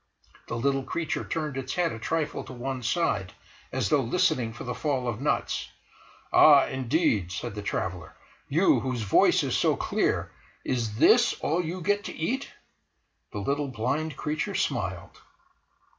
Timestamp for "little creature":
0.57-1.23